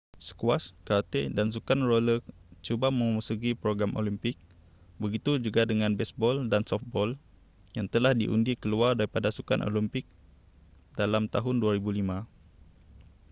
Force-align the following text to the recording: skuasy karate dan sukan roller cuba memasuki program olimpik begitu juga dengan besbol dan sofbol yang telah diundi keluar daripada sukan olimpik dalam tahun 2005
skuasy 0.29 0.71
karate 0.85 1.21
dan 1.37 1.47
sukan 1.55 1.79
roller 1.89 2.19
cuba 2.65 2.87
memasuki 2.97 3.51
program 3.63 3.91
olimpik 3.99 4.33
begitu 5.01 5.31
juga 5.45 5.61
dengan 5.71 5.91
besbol 5.99 6.35
dan 6.51 6.63
sofbol 6.69 7.09
yang 7.77 7.85
telah 7.93 8.13
diundi 8.21 8.53
keluar 8.63 8.91
daripada 8.99 9.29
sukan 9.37 9.59
olimpik 9.67 10.05
dalam 10.99 11.23
tahun 11.33 11.55
2005 11.61 12.25